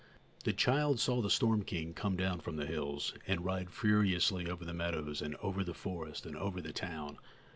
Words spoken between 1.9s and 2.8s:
come down from the